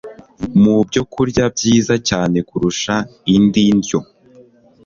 mu 0.61 0.75
byokurya 0.87 1.43
byiza 1.55 1.93
cyane 2.09 2.37
kurusha 2.49 2.93
indi 3.35 3.63
ndyo 3.77 3.99